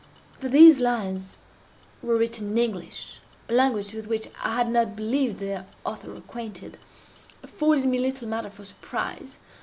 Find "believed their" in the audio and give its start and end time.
4.95-5.67